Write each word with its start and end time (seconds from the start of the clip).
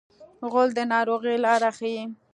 غول 0.51 0.69
د 0.77 0.79
ناروغۍ 0.93 1.35
لاره 1.45 1.69
ښيي. 1.77 2.03